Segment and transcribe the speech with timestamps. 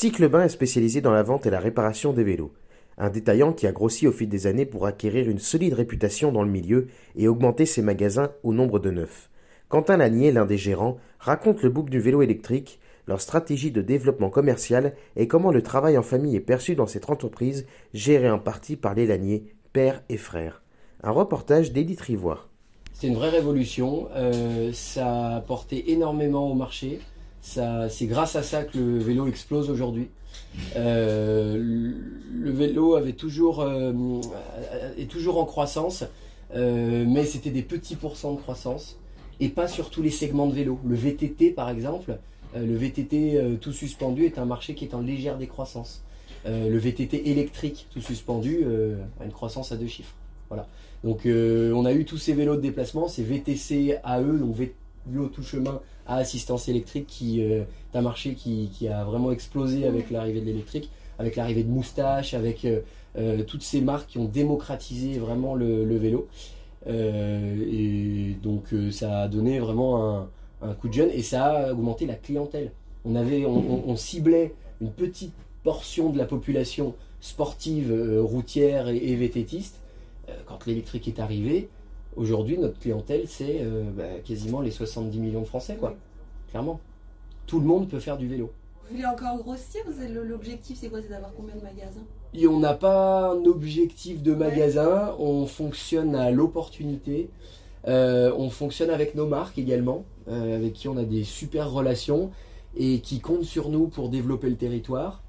[0.00, 2.52] Cyclebain est spécialisé dans la vente et la réparation des vélos.
[2.98, 6.44] Un détaillant qui a grossi au fil des années pour acquérir une solide réputation dans
[6.44, 9.28] le milieu et augmenter ses magasins au nombre de neuf.
[9.68, 14.30] Quentin Lanier, l'un des gérants, raconte le boom du vélo électrique, leur stratégie de développement
[14.30, 18.76] commercial et comment le travail en famille est perçu dans cette entreprise gérée en partie
[18.76, 20.62] par les Lanier, père et frère.
[21.02, 22.48] Un reportage d'Édith Rivoire.
[22.92, 27.00] C'est une vraie révolution, euh, ça a apporté énormément au marché
[27.88, 30.08] c'est grâce à ça que le vélo explose aujourd'hui.
[30.76, 31.92] Euh,
[32.32, 33.92] le vélo avait toujours, euh,
[34.96, 36.04] est toujours en croissance,
[36.54, 38.98] euh, mais c'était des petits pourcents de croissance
[39.40, 40.78] et pas sur tous les segments de vélo.
[40.86, 42.18] Le VTT par exemple,
[42.56, 46.02] le VTT tout suspendu est un marché qui est en légère décroissance.
[46.46, 48.64] le VTT électrique tout suspendu
[49.20, 50.14] a une croissance à deux chiffres.
[50.48, 50.66] Voilà.
[51.04, 54.56] Donc on a eu tous ces vélos de déplacement, ces VTC AE, donc
[55.10, 59.86] vélo tout chemin à assistance électrique qui euh, est un marché qui, a vraiment explosé
[59.86, 62.80] avec l'arrivée de l'électrique, avec l'arrivée de Moustache, avec euh,
[63.16, 66.28] euh, toutes ces marques qui ont démocratisé vraiment le, vélo.
[66.86, 70.26] et donc ça a donné vraiment
[70.62, 72.72] un, coup de jeune et ça a augmenté la clientèle.
[73.04, 75.32] On, avait, on, ciblait une petite
[75.62, 79.80] portion de la population sportive, routière et, et vététiste.
[80.46, 81.68] quand l'électrique est arrivé,
[82.16, 85.94] Aujourd'hui, notre clientèle, c'est euh, bah, quasiment les 70 millions de Français, quoi.
[86.50, 86.80] Clairement.
[87.46, 88.50] Tout le monde peut faire du vélo.
[88.82, 89.82] Vous voulez encore grossir?
[90.24, 91.00] L'objectif, c'est quoi?
[91.02, 92.04] C'est d'avoir combien de magasins?
[92.34, 95.14] Et On n'a pas un objectif de magasin.
[95.18, 97.30] On fonctionne à l'opportunité.
[97.86, 102.30] Euh, on fonctionne avec nos marques également, euh, avec qui on a des super relations
[102.76, 105.22] et qui comptent sur nous pour développer le territoire.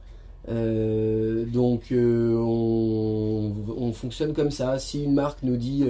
[0.48, 4.80] donc on, on, fonctionne comme ça.
[4.80, 5.86] Si une marque nous dit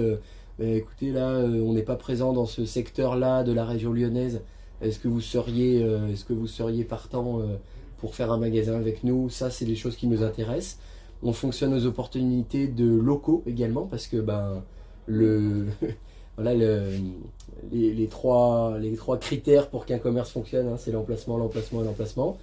[0.60, 4.42] écoutez, là, euh, on n'est pas présent dans ce secteur-là de la région lyonnaise.
[4.82, 7.56] Est-ce que vous seriez, euh, est-ce que vous seriez partant euh,
[7.98, 9.28] pour faire un magasin avec nous?
[9.30, 10.78] Ça, c'est des choses qui nous intéressent.
[11.22, 14.62] On fonctionne aux opportunités de locaux également parce que ben
[15.06, 15.66] le
[16.36, 21.84] voilà les, trois les trois critères pour qu'un commerce fonctionne, hein, c'est l'emplacement, l'emplacement et
[21.84, 22.38] l'emplacement.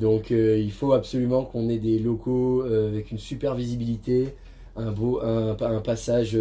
[0.00, 4.34] donc il faut absolument qu'on ait des locaux avec une super visibilité,
[4.78, 6.36] un beau un, un passage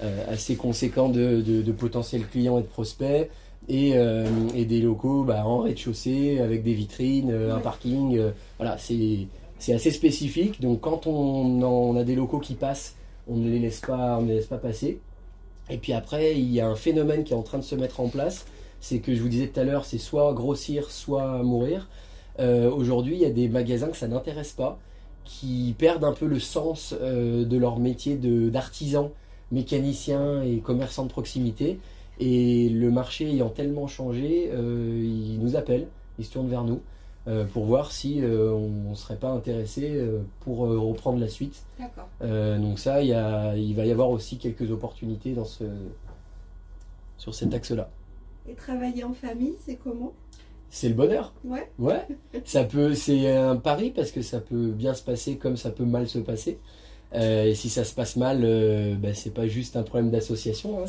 [0.00, 3.28] euh, assez conséquent de, de, potentiels clients et de prospects.
[3.68, 8.18] Et, euh, et des locaux bah, en rez-de-chaussée avec des vitrines, euh, un parking.
[8.58, 10.60] voilà, c'est assez spécifique.
[10.60, 12.94] Donc quand on, on, a des locaux qui passent,
[13.26, 15.00] on ne les laisse pas, on ne les laisse pas passer.
[15.68, 18.00] Et puis après, il y a un phénomène qui est en train de se mettre
[18.00, 18.46] en place.
[18.80, 21.88] C'est que je vous disais tout à l'heure, c'est soit grossir, soit mourir.
[22.38, 24.78] Aujourd'hui, il y a des magasins que ça n'intéresse pas,
[25.24, 29.12] qui perdent un peu le sens de leur métier d'artisan
[29.52, 31.78] mécaniciens et commerçants de proximité.
[32.20, 35.86] Et le marché ayant tellement changé, euh, ils nous appellent,
[36.18, 36.80] ils se tournent vers nous
[37.28, 40.04] euh, pour voir si euh, on ne serait pas intéressé
[40.40, 41.62] pour reprendre la suite.
[42.20, 45.64] donc ça, y a, il va y avoir aussi quelques opportunités dans ce,
[47.18, 47.88] sur cet axe-là.
[48.48, 50.12] Et travailler en famille, c'est comment?
[50.70, 51.32] C'est le bonheur.
[51.44, 51.70] Ouais.
[51.78, 52.06] Ouais.
[52.44, 55.84] ça peut, c'est un pari parce que ça peut bien se passer comme ça peut
[55.84, 56.58] mal se passer.
[57.14, 60.80] Euh, et si ça se passe mal, euh, ben, c'est pas juste un problème d'association,
[60.80, 60.86] hein,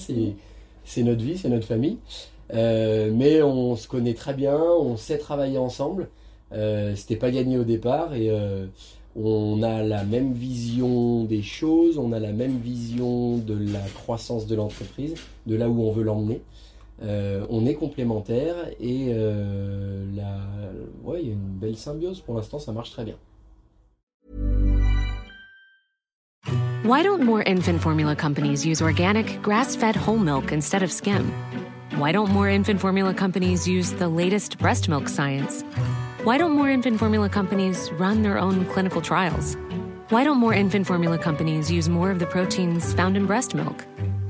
[0.83, 1.97] c'est notre vie, c'est notre famille.
[2.53, 6.09] Euh, mais on se connaît très bien, on sait travailler ensemble.
[6.95, 8.31] C'était pas gagné au départ et
[9.15, 14.47] on a la même vision des choses, on a la même vision de la croissance
[14.47, 15.13] de l'entreprise,
[15.45, 16.41] de là où on veut l'emmener.
[17.01, 19.13] On est complémentaires et
[20.15, 20.37] la,
[21.03, 22.21] ouais, il y a une belle symbiose.
[22.21, 23.15] Pour l'instant, ça marche très bien.
[26.83, 31.31] Why don't more infant formula companies use organic, grass fed whole milk instead of skim?
[31.97, 35.63] Why don't more infant formula companies use the latest breast milk science?
[36.23, 39.55] Why don't more infant formula companies run their own clinical trials?
[40.09, 43.85] Why don't more infant formula companies use more of the proteins found in breast milk?